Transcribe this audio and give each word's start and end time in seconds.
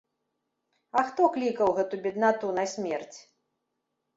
А 1.01 1.03
хто 1.09 1.27
клікаў 1.35 1.69
гэту 1.81 1.99
беднату 2.07 2.51
на 2.59 2.67
смерць? 2.73 3.17